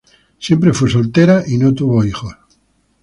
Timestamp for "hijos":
2.03-2.35